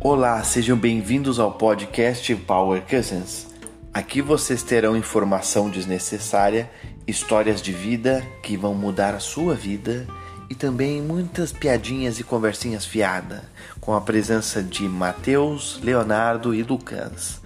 Olá, 0.00 0.44
sejam 0.44 0.76
bem-vindos 0.76 1.40
ao 1.40 1.52
podcast 1.52 2.34
Power 2.36 2.82
Cousins. 2.82 3.46
Aqui 3.94 4.20
vocês 4.20 4.62
terão 4.62 4.94
informação 4.94 5.70
desnecessária, 5.70 6.70
histórias 7.06 7.62
de 7.62 7.72
vida 7.72 8.22
que 8.42 8.58
vão 8.58 8.74
mudar 8.74 9.14
a 9.14 9.20
sua 9.20 9.54
vida 9.54 10.06
e 10.50 10.54
também 10.54 11.00
muitas 11.00 11.50
piadinhas 11.50 12.20
e 12.20 12.24
conversinhas 12.24 12.84
fiada, 12.84 13.44
com 13.80 13.94
a 13.94 14.00
presença 14.00 14.62
de 14.62 14.82
Mateus, 14.82 15.80
Leonardo 15.82 16.54
e 16.54 16.62
Lucas. 16.62 17.40